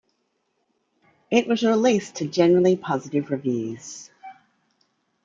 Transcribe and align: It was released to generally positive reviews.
It 1.29 1.45
was 1.47 1.61
released 1.61 2.15
to 2.15 2.27
generally 2.27 2.75
positive 2.75 3.29
reviews. 3.29 4.09